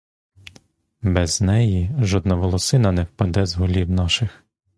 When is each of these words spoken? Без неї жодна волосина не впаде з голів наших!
Без 1.01 1.41
неї 1.41 1.91
жодна 2.01 2.35
волосина 2.35 2.91
не 2.91 3.03
впаде 3.03 3.45
з 3.45 3.55
голів 3.55 3.89
наших! 3.89 4.43